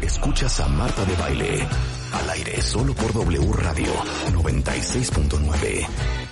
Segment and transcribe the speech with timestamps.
[0.00, 1.68] Escuchas a Marta de Baile.
[2.12, 3.92] Al aire solo por W Radio
[4.32, 5.86] 96.9.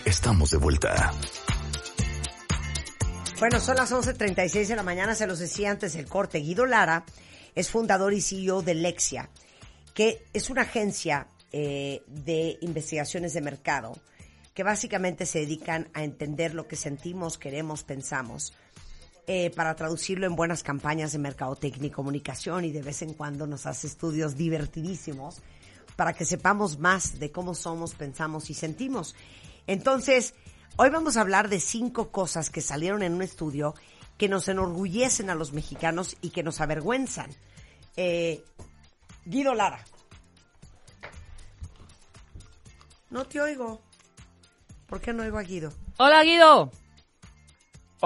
[0.04, 1.12] Estamos de vuelta.
[3.40, 6.38] Bueno, son las 11.36 de la mañana, se los decía antes el corte.
[6.38, 7.04] Guido Lara
[7.54, 9.30] es fundador y CEO de Lexia,
[9.94, 13.94] que es una agencia eh, de investigaciones de mercado
[14.54, 18.52] que básicamente se dedican a entender lo que sentimos, queremos, pensamos,
[19.26, 23.46] eh, para traducirlo en buenas campañas de mercadotecnia y comunicación y de vez en cuando
[23.46, 25.40] nos hace estudios divertidísimos
[25.96, 29.14] para que sepamos más de cómo somos, pensamos y sentimos.
[29.66, 30.34] Entonces,
[30.76, 33.74] hoy vamos a hablar de cinco cosas que salieron en un estudio
[34.18, 37.30] que nos enorgullecen a los mexicanos y que nos avergüenzan.
[37.96, 38.44] Eh,
[39.24, 39.84] Guido Lara.
[43.10, 43.80] No te oigo.
[44.86, 45.72] ¿Por qué no oigo a Guido?
[45.96, 46.70] Hola Guido.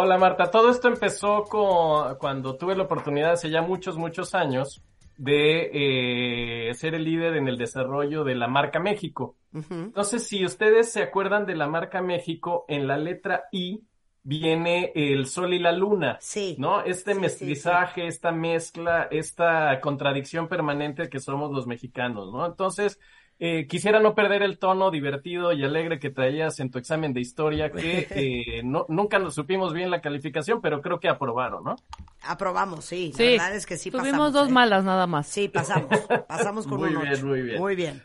[0.00, 4.80] Hola Marta, todo esto empezó con, cuando tuve la oportunidad hace ya muchos, muchos años
[5.16, 9.34] de eh, ser el líder en el desarrollo de la marca México.
[9.52, 13.82] Entonces, si ustedes se acuerdan de la marca México, en la letra I
[14.22, 16.16] viene el sol y la luna.
[16.20, 16.54] Sí.
[16.60, 16.84] ¿No?
[16.84, 22.46] Este Sí, mestizaje, esta mezcla, esta contradicción permanente que somos los mexicanos, ¿no?
[22.46, 23.00] Entonces,
[23.40, 27.20] eh, quisiera no perder el tono divertido y alegre que traías en tu examen de
[27.20, 31.76] historia, que eh, no, nunca nos supimos bien la calificación, pero creo que aprobaron, ¿no?
[32.22, 33.12] Aprobamos, sí.
[33.14, 34.32] Sí, La verdad es que sí tuvimos pasamos.
[34.32, 34.52] dos ¿eh?
[34.52, 35.26] malas nada más.
[35.28, 35.88] Sí, pasamos.
[36.26, 37.26] Pasamos con Muy un bien, ocho.
[37.26, 37.58] muy bien.
[37.60, 38.02] Muy bien.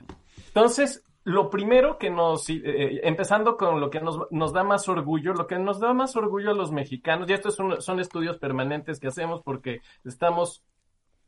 [0.47, 5.33] Entonces, lo primero que nos, eh, empezando con lo que nos, nos da más orgullo,
[5.33, 8.99] lo que nos da más orgullo a los mexicanos, y estos son, son estudios permanentes
[8.99, 10.61] que hacemos porque estamos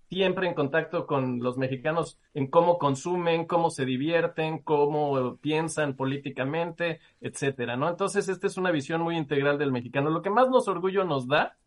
[0.09, 6.99] siempre en contacto con los mexicanos en cómo consumen, cómo se divierten, cómo piensan políticamente,
[7.21, 7.89] etcétera, ¿no?
[7.89, 10.09] Entonces, esta es una visión muy integral del mexicano.
[10.09, 11.57] Lo que más nos orgullo nos da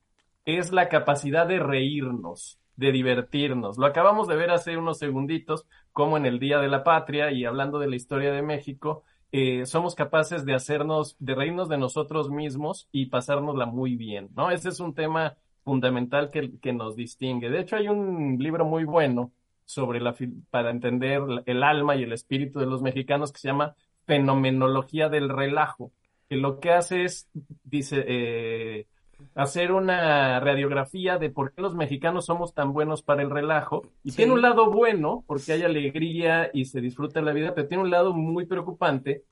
[0.45, 3.77] es la capacidad de reírnos, de divertirnos.
[3.77, 7.45] Lo acabamos de ver hace unos segunditos, como en el Día de la Patria y
[7.45, 12.31] hablando de la historia de México, eh, somos capaces de hacernos, de reírnos de nosotros
[12.31, 14.51] mismos y pasárnosla muy bien, ¿no?
[14.51, 15.37] Ese es un tema
[15.69, 17.51] fundamental que, que nos distingue.
[17.51, 19.31] De hecho, hay un libro muy bueno
[19.65, 20.15] sobre la,
[20.51, 23.75] para entender el alma y el espíritu de los mexicanos que se llama
[24.07, 25.93] Fenomenología del Relajo,
[26.29, 27.29] que lo que hace es,
[27.65, 28.87] dice, eh,
[29.35, 33.83] hacer una radiografía de por qué los mexicanos somos tan buenos para el relajo.
[34.03, 34.17] Y Sí.
[34.19, 37.91] tiene un lado bueno, porque hay alegría y se disfruta la vida, pero tiene un
[37.91, 39.23] lado muy preocupante,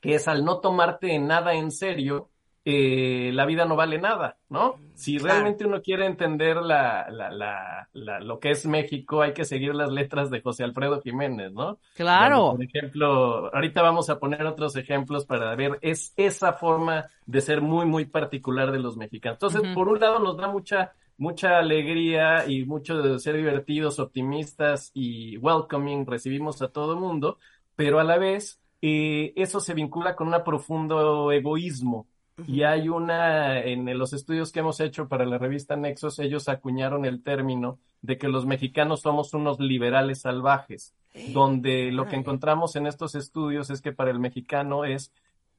[0.00, 2.28] que es al no tomarte nada en serio,
[2.64, 4.82] eh, la vida no vale nada, ¿no?
[4.94, 9.44] Si realmente uno quiere entender la, la, la, la- lo que es México, hay que
[9.46, 11.78] seguir las letras de José Alfredo Jiménez, ¿no?
[11.94, 12.50] Claro.
[12.50, 17.60] Por ejemplo, ahorita vamos a poner otros ejemplos para ver es esa forma de ser
[17.62, 19.36] muy, muy particular de los mexicanos.
[19.36, 24.90] Entonces, por un lado nos da mucha, mucha alegría y mucho de ser divertidos, optimistas
[24.94, 27.38] y welcoming, recibimos a todo mundo,
[27.74, 32.06] pero a la vez eh, eso se vincula con un profundo egoísmo.
[32.46, 37.04] Y hay una, en los estudios que hemos hecho para la revista Nexos, ellos acuñaron
[37.04, 40.94] el término de que los mexicanos somos unos liberales salvajes,
[41.32, 45.12] donde lo que encontramos en estos estudios es que para el mexicano es,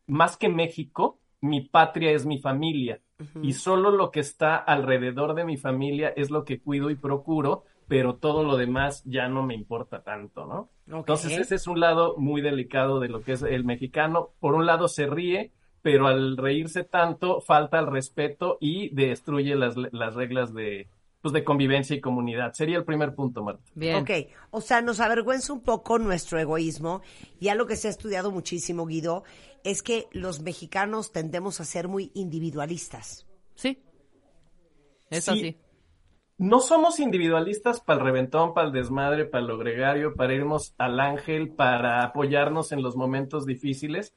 [0.07, 2.99] más que México, mi patria es mi familia,
[3.41, 7.63] y solo lo que está alrededor de mi familia es lo que cuido y procuro,
[7.87, 10.69] pero todo lo demás ya no me importa tanto, ¿no?
[10.87, 14.29] Entonces ese es un lado muy delicado de lo que es el mexicano.
[14.39, 19.75] Por un lado se ríe, pero al reírse tanto falta el respeto y destruye las,
[19.77, 20.87] las reglas de,
[21.21, 22.53] pues, de convivencia y comunidad.
[22.53, 23.63] Sería el primer punto, Marta.
[23.75, 23.97] Bien.
[23.97, 24.09] Ok,
[24.51, 27.01] o sea, nos avergüenza un poco nuestro egoísmo.
[27.39, 29.23] Y algo que se ha estudiado muchísimo, Guido,
[29.63, 33.27] es que los mexicanos tendemos a ser muy individualistas.
[33.55, 33.79] Sí.
[35.09, 35.31] Es Sí.
[35.31, 35.57] así.
[36.37, 40.99] No somos individualistas para el reventón, para el desmadre, para lo gregario, para irnos al
[40.99, 44.15] ángel, para apoyarnos en los momentos difíciles,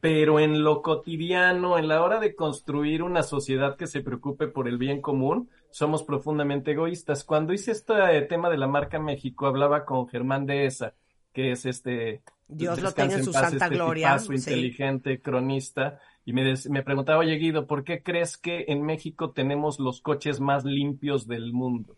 [0.00, 4.68] pero en lo cotidiano, en la hora de construir una sociedad que se preocupe por
[4.68, 7.24] el bien común, somos profundamente egoístas.
[7.24, 10.94] Cuando hice este tema de la marca México, hablaba con Germán Dehesa,
[11.32, 12.22] que es este...
[12.46, 14.34] Dios lo tenga en su paz, santa este gloria, tipazo sí.
[14.34, 15.98] inteligente, cronista,
[16.28, 20.62] y me, preguntaba, oye Guido, ¿por qué crees que en México tenemos los coches más
[20.62, 21.96] limpios del mundo?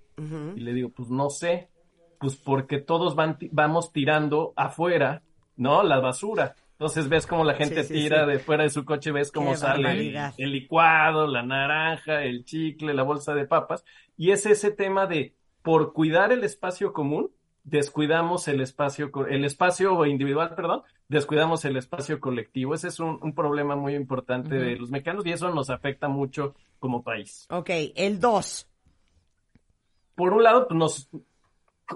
[0.55, 1.69] Y le digo, pues no sé.
[2.21, 5.25] Pues porque todos van, vamos tirando afuera,
[5.57, 5.83] ¿no?
[5.83, 6.55] La basura.
[6.81, 8.31] Entonces ves como la gente Sí, sí, tira sí.
[8.31, 12.95] de fuera de su coche, ves cómo Qué sale el, licuado, la naranja, el chicle,
[12.95, 13.85] la bolsa de papas.
[14.17, 17.33] Y es ese tema de, por cuidar el espacio común,
[17.65, 22.73] descuidamos el espacio, el espacio individual, perdón, descuidamos el espacio colectivo.
[22.73, 26.55] Ese es un, un problema muy importante de los mexicanos y eso nos afecta mucho
[26.79, 27.47] como país.
[27.51, 28.67] Ok, el 2.
[30.15, 31.11] Por un lado, pues, nos,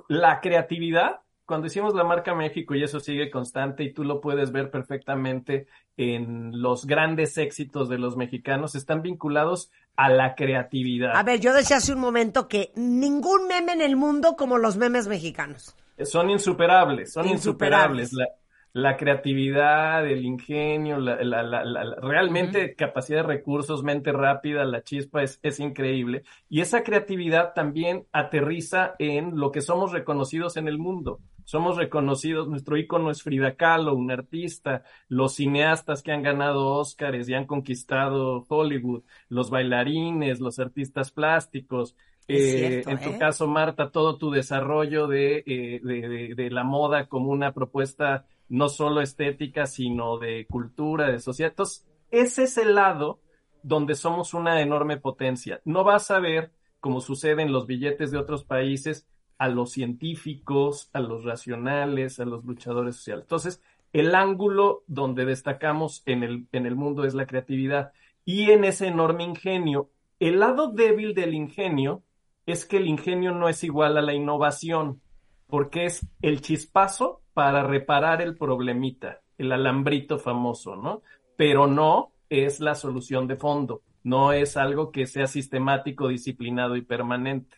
[0.08, 4.50] la creatividad, cuando hicimos la marca México y eso sigue constante y tú lo puedes
[4.52, 11.14] ver perfectamente en los grandes éxitos de los mexicanos, están vinculados a la creatividad.
[11.16, 14.76] A ver, yo decía hace un momento que ningún meme en el mundo como los
[14.76, 15.76] memes mexicanos.
[16.02, 18.10] Son insuperables, son Insuperables.
[18.10, 18.12] insuperables.
[18.12, 18.26] La,
[18.74, 24.64] la creatividad, el ingenio, la, la- la- la- la- realmente capacidad de recursos, mente rápida,
[24.64, 26.24] la chispa es, es increíble.
[26.48, 31.20] Y esa creatividad también aterriza en lo que somos reconocidos en el mundo.
[31.44, 37.28] Somos reconocidos, nuestro ícono es Frida Kahlo, un artista, los cineastas que han ganado Óscares
[37.28, 41.94] y han conquistado Hollywood, los bailarines, los artistas plásticos.
[42.26, 43.18] Eh, cierto, en tu ¿eh?
[43.18, 48.24] caso, Marta, todo tu desarrollo de, eh, de, de- de la moda como una propuesta
[48.48, 51.52] no solo estética, sino de cultura, de sociedad.
[51.52, 53.20] Entonces, ese es el lado
[53.62, 55.60] donde somos una enorme potencia.
[55.64, 59.06] No vas a ver, como sucede en los billetes de otros países,
[59.38, 63.24] a los científicos, a los racionales, a los luchadores sociales.
[63.24, 63.62] Entonces,
[63.92, 67.92] el ángulo donde destacamos en el, en el mundo es la creatividad
[68.24, 69.90] y en ese enorme ingenio.
[70.20, 72.02] El lado débil del ingenio
[72.46, 75.00] es que el ingenio no es igual a la innovación,
[75.46, 81.02] porque es el chispazo para reparar el problemita, el alambrito famoso, ¿no?
[81.36, 86.82] Pero no es la solución de fondo, no es algo que sea sistemático, disciplinado y
[86.82, 87.56] permanente.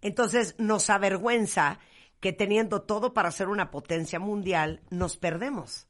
[0.00, 1.78] Entonces nos avergüenza
[2.20, 5.88] que teniendo todo para ser una potencia mundial, nos perdemos.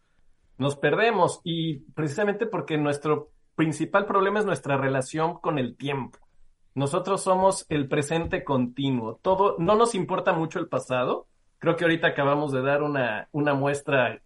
[0.58, 6.18] Nos perdemos y precisamente porque nuestro principal problema es nuestra relación con el tiempo.
[6.74, 9.18] Nosotros somos el presente continuo.
[9.22, 11.26] Todo, no nos importa mucho el pasado.
[11.60, 14.20] Creo que ahorita acabamos de dar una, una muestra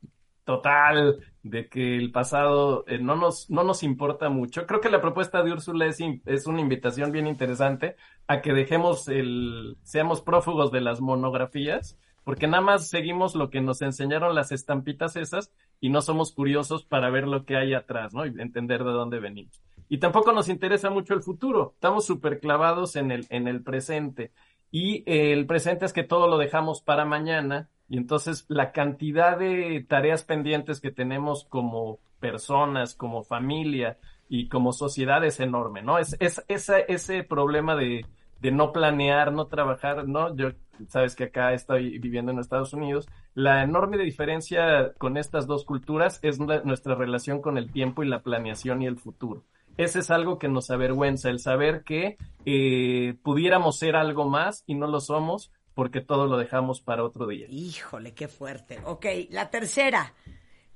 [0.44, 4.66] total de que el pasado eh, no nos, no nos importa mucho.
[4.66, 7.96] Creo que la propuesta de Úrsula es, es una invitación bien interesante
[8.26, 13.60] a que dejemos el, seamos prófugos de las monografías, porque nada más seguimos lo que
[13.60, 18.14] nos enseñaron las estampitas esas y no somos curiosos para ver lo que hay atrás,
[18.14, 18.24] ¿no?
[18.24, 19.60] Y entender de dónde venimos.
[19.90, 21.72] Y tampoco nos interesa mucho el futuro.
[21.74, 24.32] Estamos súper clavados en el, en el presente.
[24.76, 27.68] Y el presente es que todo lo dejamos para mañana.
[27.88, 33.98] Y entonces la cantidad de tareas pendientes que tenemos como personas, como familia
[34.28, 35.98] y como sociedad es enorme, ¿no?
[35.98, 38.04] Es, es, esa- ese problema de,
[38.50, 40.34] no planear, no trabajar, ¿no?
[40.34, 40.50] Yo,
[40.88, 43.06] sabes que acá estoy viviendo en Estados Unidos.
[43.34, 48.24] La enorme diferencia con estas dos culturas es nuestra relación con el tiempo y la
[48.24, 49.44] planeación y el futuro.
[49.76, 52.16] Ese es algo que nos avergüenza, el saber que
[52.46, 57.26] eh, pudiéramos ser algo más y no lo somos porque todo lo dejamos para otro
[57.26, 57.46] día.
[57.50, 58.78] Híjole, qué fuerte.
[58.84, 60.14] Ok, la tercera.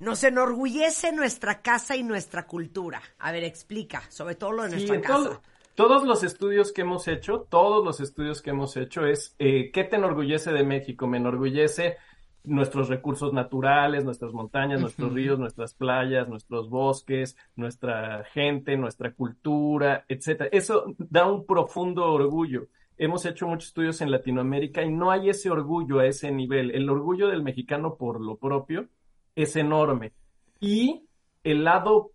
[0.00, 3.00] Nos enorgullece nuestra casa y nuestra cultura.
[3.18, 5.14] A ver, explica, sobre todo lo de Sí, nuestra en casa.
[5.24, 5.42] todo-
[5.74, 9.84] todos los estudios que hemos hecho, todos los estudios que hemos hecho es eh, ¿qué
[9.84, 11.06] te enorgullece de México?
[11.06, 11.96] Me enorgullece
[12.44, 20.04] nuestros recursos naturales, nuestras montañas, nuestros ríos, nuestras playas, nuestros bosques, nuestra gente, nuestra cultura,
[20.08, 20.48] etcétera.
[20.52, 22.68] Eso da un profundo orgullo.
[22.96, 26.70] Hemos hecho muchos estudios en Latinoamérica y no hay ese orgullo a ese nivel.
[26.72, 28.88] El orgullo del mexicano por lo propio
[29.36, 30.12] es enorme.
[30.60, 31.04] Y
[31.44, 32.12] el lado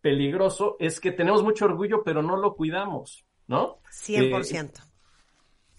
[0.00, 3.78] peligroso es que tenemos mucho orgullo, pero no lo cuidamos, ¿no?
[3.90, 4.80] 100%.
[4.80, 4.87] Eh,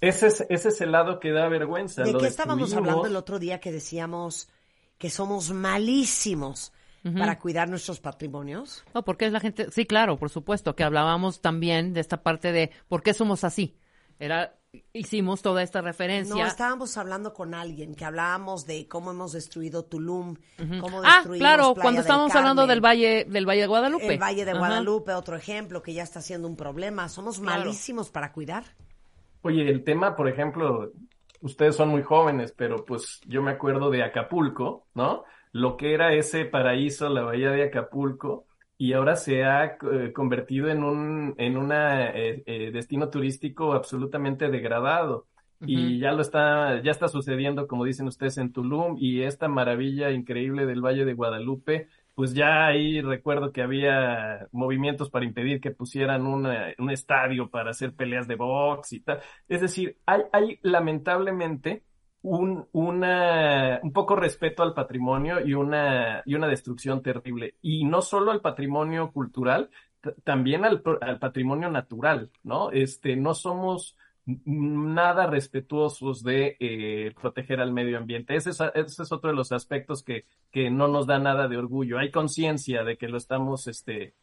[0.02, 2.04] ese, es, ese es el lado que da vergüenza.
[2.04, 4.50] ¿De lo qué estábamos hablando el otro día que decíamos
[4.98, 6.72] que somos malísimos
[7.18, 8.84] para cuidar nuestros patrimonios?
[8.94, 12.52] No, porque es la gente, sí, claro, por supuesto, que hablábamos también de esta parte
[12.52, 13.76] de por qué somos así.
[14.20, 14.54] Era,
[14.94, 16.36] hicimos toda esta referencia.
[16.36, 20.36] No, estábamos hablando con alguien que hablábamos de cómo hemos destruido Tulum,
[20.82, 24.14] cómo ah, destruimos claro, Playa cuando estábamos hablando del Valle, del Valle de Guadalupe.
[24.14, 24.54] El Valle de.
[24.54, 27.08] Guadalupe, otro ejemplo que ya está siendo un problema.
[27.08, 27.60] Somos Claro.
[27.60, 28.66] malísimos para cuidar.
[29.42, 30.92] Oye, el tema, por ejemplo,
[31.42, 35.24] ustedes son muy jóvenes, pero pues yo me acuerdo de Acapulco, ¿no?
[35.52, 38.46] Lo que era ese paraíso, la bahía de Acapulco,
[38.78, 44.50] y ahora se ha eh, convertido en un en una eh, eh, destino turístico absolutamente
[44.50, 45.28] degradado.
[45.62, 50.10] Y ya lo está, ya está sucediendo, como dicen ustedes, en Tulum, y esta maravilla
[50.12, 55.72] increíble del Valle de Guadalupe, pues ya ahí recuerdo que había movimientos para impedir que
[55.72, 59.22] pusieran una- un estadio para hacer peleas de box y tal.
[59.48, 61.84] Es decir, hay, hay lamentablemente
[62.22, 67.56] un, una, un poco respeto al patrimonio y una, y una destrucción terrible.
[67.62, 69.70] Y no solo al patrimonio cultural,
[70.24, 72.72] también al, al, patrimonio natural, ¿no?
[72.72, 73.98] Este, no somos
[74.46, 78.36] nada respetuosos de eh, proteger al medio ambiente.
[78.36, 81.58] Ese es, ese es, otro de los aspectos que, que no nos da nada de
[81.58, 81.98] orgullo.
[81.98, 84.16] Hay conciencia de que lo estamos este,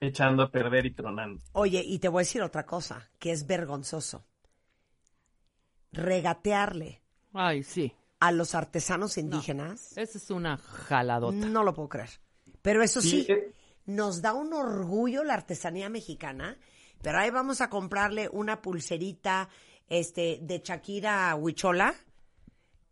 [0.00, 1.42] echando a perder y tronando.
[1.52, 4.24] Oye, y te voy a decir otra cosa, que es vergonzoso.
[5.92, 7.02] Regatearle.
[7.32, 7.92] Ay, sí.
[8.20, 9.96] A los artesanos indígenas.
[9.96, 11.46] esa es una jaladota.
[11.46, 12.10] No lo puedo creer.
[12.62, 13.52] Pero eso sí, eh,
[13.86, 16.56] nos da un orgullo la artesanía mexicana,
[17.04, 19.50] pero ahí vamos a comprarle una pulserita
[19.88, 21.94] este, de Shakira Huichola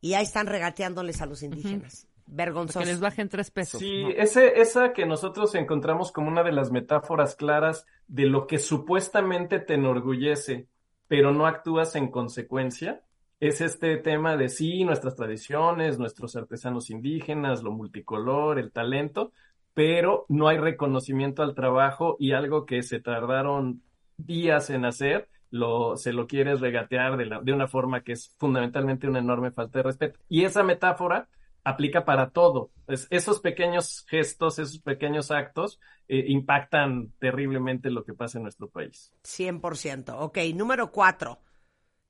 [0.03, 2.07] y ahí están regateándoles a los indígenas.
[2.27, 2.81] Vergonzoso.
[2.81, 3.81] Que les bajen tres pesos.
[3.81, 8.59] Sí, ese, esa que nosotros encontramos como una de las metáforas claras de lo que
[8.59, 10.69] supuestamente te enorgullece,
[11.09, 13.03] pero no actúas en consecuencia,
[13.41, 19.33] es este tema de sí, nuestras tradiciones, nuestros artesanos indígenas, lo multicolor, el talento,
[19.73, 23.83] pero no hay reconocimiento al trabajo y algo que se tardaron
[24.27, 28.35] días en hacer, lo, se lo quieres regatear de, la, de una forma que es
[28.39, 30.19] fundamentalmente una enorme falta de respeto.
[30.29, 31.29] Y esa metáfora
[31.65, 32.71] aplica para todo.
[32.87, 38.69] Es, esos pequeños gestos, esos pequeños actos eh, impactan terriblemente lo que pasa en nuestro
[38.69, 39.13] país.
[39.25, 40.17] 100%.
[40.19, 41.41] Ok, número cuatro.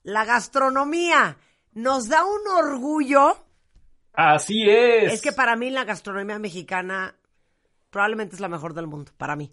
[0.03, 1.37] La gastronomía
[1.73, 3.37] nos da un orgullo.
[4.13, 5.15] Así es.
[5.15, 7.17] Es que para mí la gastronomía mexicana
[7.91, 9.53] probablemente es la mejor del mundo, para mí.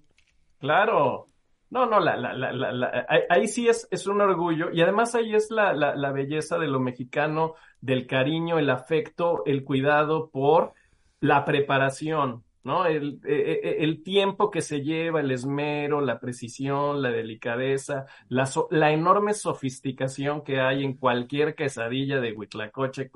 [0.60, 1.30] Claro.
[1.71, 5.51] No, no, la, la, la, ahí sí es, es un orgullo y además ahí es
[5.51, 10.73] la, la, belleza de lo mexicano, del cariño, el afecto, el cuidado por
[11.19, 12.88] la preparación, ¿no?
[12.88, 18.07] El, e, e, e, el, tiempo que se lleva, el esmero, la precisión, la delicadeza,
[18.29, 23.11] la, la enorme sofisticación que hay en cualquier quesadilla de huitlacoche,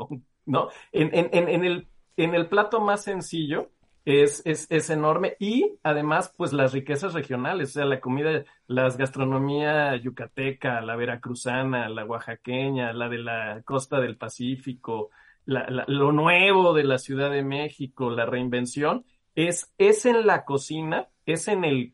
[0.45, 0.67] ¿no?
[0.91, 3.71] En, en, en, en, el, en el plato más sencillo,
[4.05, 5.35] es, es, es, enorme.
[5.39, 11.89] Y además pues las riquezas regionales, o sea, la comida, las gastronomía yucateca, la veracruzana,
[11.89, 15.09] la oaxaqueña, la de la costa del Pacífico,
[15.45, 19.05] la, lo nuevo de la Ciudad de México, la reinvención,
[19.35, 21.93] es, es en la cocina, es en el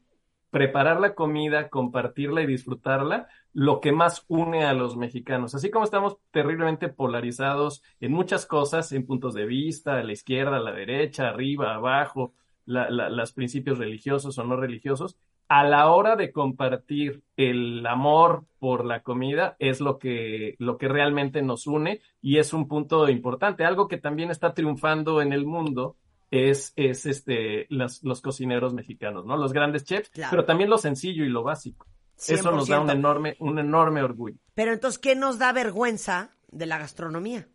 [0.50, 5.56] preparar la comida, compartirla y disfrutarla, lo que más une a los mexicanos.
[5.56, 10.58] Así como estamos terriblemente polarizados en muchas cosas, en puntos de vista, a la izquierda,
[10.58, 12.34] a la derecha, arriba, abajo,
[12.66, 19.02] los principios religiosos o no religiosos, a la hora de compartir el amor por la
[19.02, 23.66] comida es lo que, lo que realmente nos une y es un punto importante.
[23.66, 25.96] Algo que también está triunfando en el mundo
[26.30, 29.38] es, es este, los, los cocineros mexicanos, ¿no?
[29.38, 31.88] Los grandes chefs, pero también lo sencillo y lo básico.
[32.28, 34.38] Eso nos da un enorme, un enorme orgullo.
[34.54, 37.48] Pero entonces, ¿qué nos da vergüenza de la gastronomía?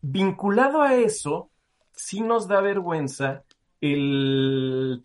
[0.00, 1.50] Vinculado a eso,
[1.92, 3.42] sí nos da vergüenza
[3.80, 5.02] el...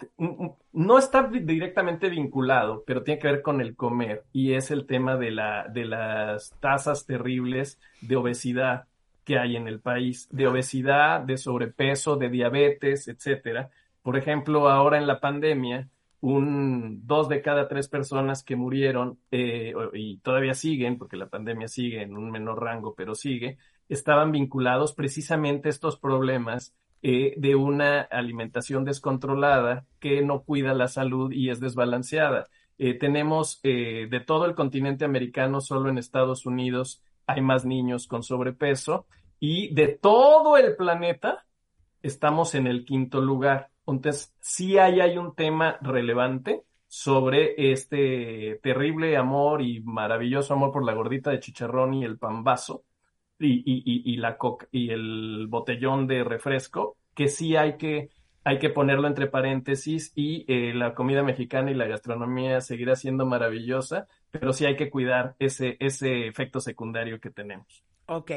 [0.72, 5.18] No está directamente vinculado, pero tiene que ver con el comer y es el tema
[5.18, 8.86] de, la, de las tasas terribles de obesidad
[9.26, 13.70] que hay en el país, de obesidad, de sobrepeso, de diabetes, etcétera.
[14.02, 15.88] Por ejemplo, ahora en la pandemia,
[16.22, 21.68] un dos de cada tres personas que murieron eh, y todavía siguen, porque la pandemia
[21.68, 23.58] sigue en un menor rango, pero sigue,
[23.88, 30.90] estaban vinculados precisamente a estos problemas eh, de una alimentación descontrolada que no cuida la
[30.90, 32.48] salud y es desbalanceada.
[32.78, 38.24] Eh, tenemos de todo el continente americano, solo en Estados Unidos hay más niños con
[38.24, 39.06] sobrepeso
[39.40, 41.46] y de todo el planeta
[42.02, 43.70] estamos en el quinto lugar.
[43.94, 50.84] Entonces, sí hay, hay un tema relevante sobre este terrible amor y maravilloso amor por
[50.84, 52.84] la gordita de chicharrón y el pambazo
[53.38, 58.10] y, y, y, la coca y el botellón de refresco, que sí hay que,
[58.44, 63.26] hay que ponerlo entre paréntesis y eh, la comida mexicana y la gastronomía seguirá siendo
[63.26, 67.84] maravillosa, pero sí hay que cuidar ese, ese efecto secundario que tenemos.
[68.08, 68.32] Ok.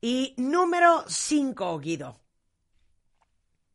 [0.00, 2.16] Y número cinco, Guido.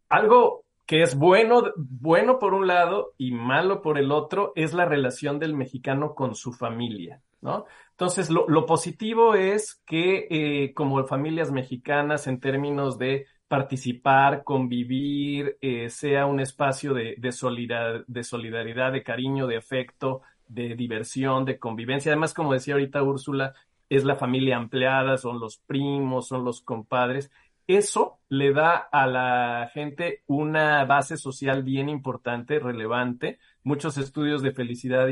[0.10, 4.86] Algo que es bueno, bueno por un lado y malo por el otro, es la
[4.86, 7.66] relación del mexicano con su familia, ¿no?
[7.92, 15.90] Entonces, lo, positivo es que eh, como familias mexicanas, en términos de participar, convivir, eh,
[15.90, 22.14] sea un espacio de, de, de solidaridad, de cariño, de afecto, de diversión, de convivencia.
[22.14, 23.54] Además, como decía ahorita Úrsula,
[23.90, 27.30] es la familia ampliada, son los primos, son los compadres
[27.68, 33.40] eso le da a la gente una base social bien importante, relevante.
[33.64, 35.08] Muchos estudios de felicidad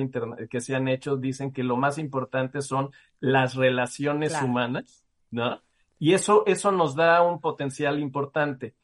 [0.50, 5.62] que se han hecho dicen que lo más importante son las relaciones humanas, ¿no?
[6.00, 8.76] Y eso, eso nos da un potencial importante.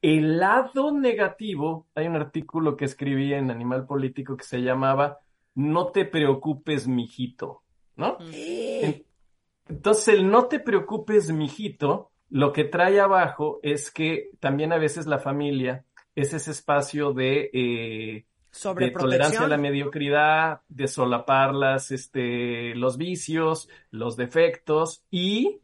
[0.00, 5.18] El lado negativo, hay un artículo que escribí en Animal Político que se llamaba
[5.54, 7.62] No te preocupes, mijito,
[7.96, 8.18] ¿no?
[9.68, 15.06] Entonces, el no te preocupes, mijito, lo que trae abajo es que también a veces
[15.06, 18.26] la familia es ese espacio de, eh,
[18.76, 25.60] de tolerancia a la mediocridad, de solapar las, este, los vicios, los defectos y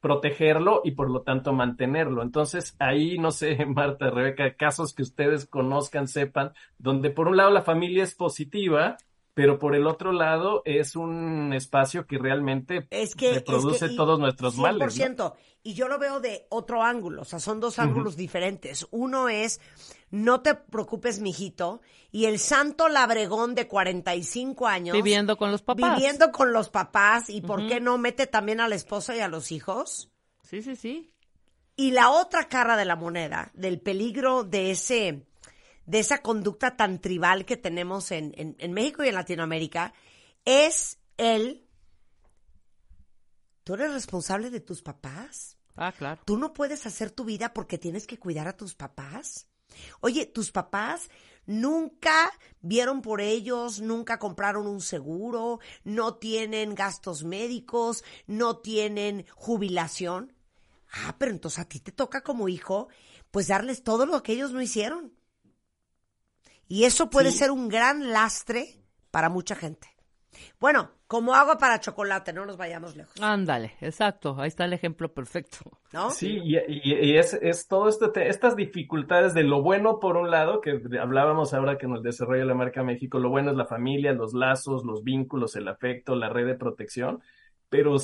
[0.00, 2.22] protegerlo y por lo tanto mantenerlo.
[2.22, 7.50] Entonces, ahí, no sé, Marta, Rebeca, casos que ustedes conozcan, sepan, donde por un lado
[7.50, 8.96] la familia es positiva,
[9.36, 14.56] pero por el otro lado es un espacio que realmente es que, reproduce todos nuestros
[14.56, 14.98] 100%, males.
[15.18, 15.34] ¿no?
[15.62, 18.86] Y yo lo veo de otro ángulo, o sea, son dos ángulos diferentes.
[18.92, 19.60] Uno es,
[20.10, 24.96] no te preocupes, mijito, y el santo labregón de 45 años.
[24.96, 25.96] Viviendo con los papás.
[25.96, 29.28] Viviendo con los papás, y por qué no mete también a la esposa y a
[29.28, 30.10] los hijos.
[30.44, 31.12] Sí, sí, sí.
[31.76, 35.26] Y la otra cara de la moneda, del peligro de ese
[35.86, 39.94] de esa conducta tan tribal que tenemos en, en, México y en Latinoamérica
[40.44, 41.66] es el,
[43.64, 45.56] tú eres responsable de tus papás.
[45.76, 46.20] Ah, claro.
[46.24, 49.46] Tú no puedes hacer tu vida porque tienes que cuidar a tus papás.
[50.00, 51.08] Oye, tus papás
[51.46, 60.32] nunca vieron por ellos, nunca compraron un seguro, no tienen gastos médicos, no tienen jubilación.
[60.90, 62.88] Ah, pero entonces a ti te toca como hijo,
[63.30, 65.15] pues darles todo lo que ellos no hicieron.
[66.68, 68.80] Y eso puede ser un gran lastre
[69.10, 69.88] para mucha gente.
[70.58, 73.14] Bueno, como agua para chocolate, no nos vayamos lejos.
[73.20, 75.58] Ándale, exacto, ahí está el ejemplo perfecto.
[75.92, 76.10] ¿No?
[76.10, 80.80] Sí, y, es, es, todo este, estas dificultades de lo bueno por un lado, que
[81.00, 84.12] hablábamos ahora que en el desarrollo de la marca México, lo bueno es la familia,
[84.12, 87.22] los lazos, los vínculos, el afecto, la red de protección,
[87.68, 87.96] pero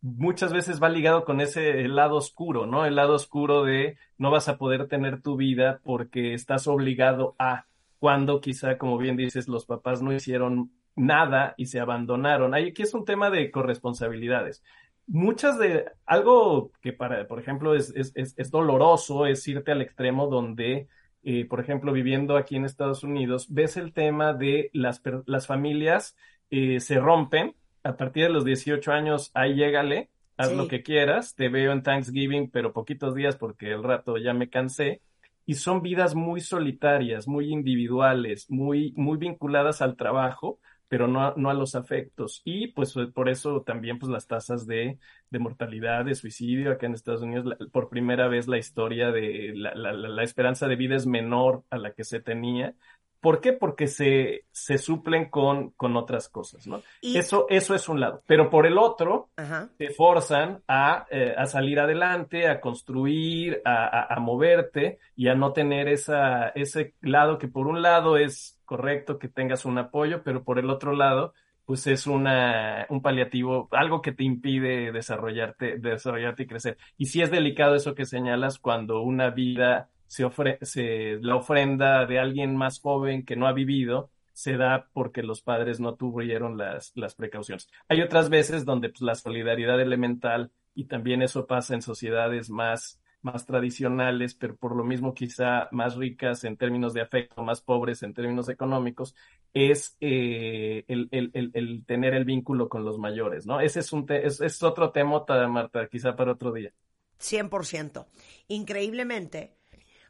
[0.00, 2.84] muchas veces va ligado con ese lado oscuro, ¿no?
[2.84, 7.66] El lado oscuro de no vas a poder tener tu vida porque estás obligado a
[7.98, 12.54] cuando quizá, como bien dices, los papás no hicieron nada y se abandonaron.
[12.54, 14.62] Aquí es un tema de corresponsabilidades.
[15.06, 20.26] Muchas de, algo que para, por ejemplo, es, es, es, doloroso es irte al extremo
[20.26, 20.88] donde,
[21.22, 26.16] eh, por ejemplo, viviendo aquí en Estados Unidos, ves el tema de las, las familias
[26.50, 27.54] eh, se rompen
[27.84, 31.82] a partir de los 18 años, ahí llégale, haz lo que quieras, te veo en
[31.82, 35.02] Thanksgiving, pero poquitos días porque el rato ya me cansé
[35.46, 41.50] y son vidas muy solitarias, muy individuales, muy, muy vinculadas al trabajo, pero no, no
[41.50, 42.42] a los afectos.
[42.44, 44.98] Y pues eh, por eso también pues las tasas de,
[45.30, 49.74] de mortalidad, de suicidio acá en Estados Unidos, por primera vez la historia de la,
[49.74, 52.74] la, la, esperanza de vida es menor a la que se tenía.
[53.20, 53.52] ¿Por qué?
[53.52, 56.82] Porque se, se suplen con, con otras cosas, ¿no?
[57.02, 58.22] Eso, eso es un lado.
[58.26, 59.30] Pero por el otro,
[59.76, 65.52] te forzan a, eh, a, salir adelante, a construir, a, a, moverte y a no
[65.52, 70.44] tener esa, ese lado que por un lado es correcto que tengas un apoyo, pero
[70.44, 71.32] por el otro lado,
[71.64, 76.78] pues es una, un paliativo, algo que te impide desarrollarte, desarrollarte y crecer.
[76.96, 82.56] Y sí es delicado eso que señalas cuando una vida se, la ofrenda de alguien
[82.56, 87.14] más joven que no ha vivido se da porque los padres no tuvieron las, las
[87.14, 87.68] precauciones.
[87.88, 93.00] Hay otras veces donde pues, la solidaridad elemental, y también eso pasa en sociedades más,
[93.22, 98.02] más tradicionales, pero por lo mismo quizá más ricas en términos de afecto, más pobres
[98.02, 99.14] en términos económicos,
[99.54, 103.60] es eh, el, el, el, tener el vínculo con los mayores, ¿no?
[103.60, 106.72] Ese es, un es, es otro tema, Marta, quizá para otro día.
[107.18, 108.06] 100%.
[108.48, 109.56] Increíblemente,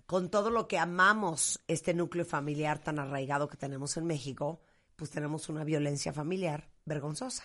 [0.06, 4.60] con todo lo que amamos este núcleo familiar tan arraigado que tenemos en México,
[4.94, 7.44] pues tenemos una violencia familiar vergonzosa.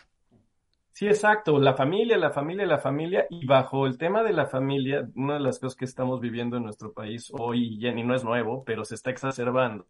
[0.92, 5.08] Sí, exacto, la familia, la familia, la familia, y bajo el tema de la familia,
[5.16, 8.64] una de las cosas que estamos viviendo en nuestro país hoy, y no es nuevo,
[8.66, 9.88] pero se está exacerbando,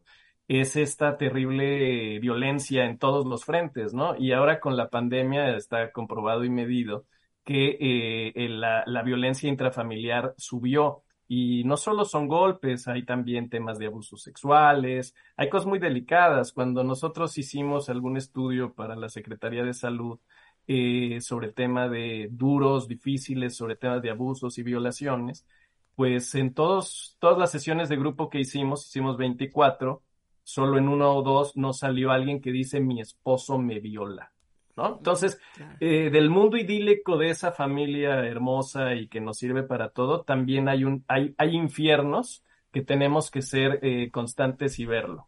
[0.47, 4.15] es esta terrible violencia en todos los frentes, ¿no?
[4.15, 7.05] Y ahora con la pandemia está comprobado y medido
[7.43, 11.03] que eh, la, la violencia intrafamiliar subió
[11.33, 16.51] y no solo son golpes, hay también temas de abusos sexuales, hay cosas muy delicadas.
[16.51, 20.19] Cuando nosotros hicimos algún estudio para la Secretaría de Salud
[20.67, 25.45] eh, sobre tema de duros, difíciles, sobre temas de abusos y violaciones,
[25.95, 30.03] pues en todos, todas las sesiones de grupo que hicimos, hicimos 24,
[30.43, 34.33] solo en uno o dos nos salió alguien que dice mi esposo me viola.
[34.77, 35.39] Entonces,
[35.79, 40.69] eh, del mundo idílico de esa familia hermosa y que nos sirve para todo, también
[40.69, 45.27] hay, un, hay, hay infiernos que tenemos que ser eh, constantes y verlo.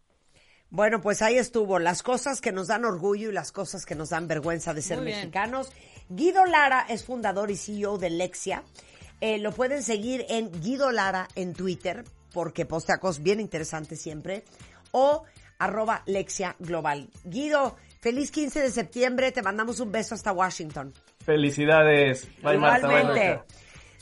[0.70, 4.10] Bueno, pues ahí estuvo, las cosas que nos dan orgullo y las cosas que nos
[4.10, 5.72] dan vergüenza de ser mexicanos.
[6.10, 8.64] Guido Lara es fundador y CEO de Lexia.
[9.22, 12.04] Eh, lo pueden seguir en Guido Lara en Twitter,
[12.34, 14.46] porque postea cosas bien interesantes siempre,
[14.92, 15.24] o
[15.60, 17.10] arroba Lexia Global.
[17.24, 20.94] Guido, feliz 15 de septiembre, te mandamos un beso hasta Washington.
[21.26, 22.28] Felicidades.
[22.44, 22.88] Bye, Marta.
[22.88, 23.40] Bye.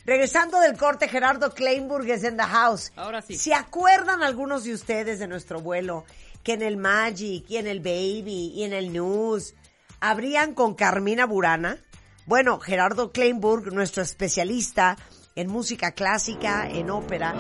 [0.08, 2.92] Regresando del corte, Gerardo Kleinburg es en the house.
[2.96, 3.36] Ahora sí.
[3.36, 6.04] ¿Se acuerdan algunos de ustedes de nuestro vuelo
[6.44, 9.54] que en el Magic y en el Baby y en el News
[10.00, 11.78] abrían con Carmina Burana?
[12.26, 14.98] Bueno, Gerardo Kleinburg, nuestro especialista
[15.36, 17.36] en música clásica, en ópera,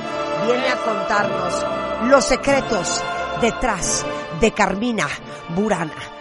[0.45, 3.03] viene a contarnos los secretos
[3.41, 4.05] detrás
[4.39, 5.07] de Carmina
[5.55, 6.20] Burana.